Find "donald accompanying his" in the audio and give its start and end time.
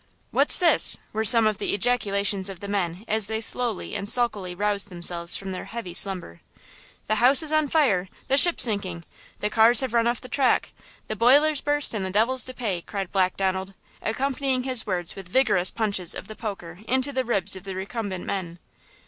13.37-14.87